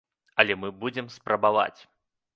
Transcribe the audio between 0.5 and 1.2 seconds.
мы будзем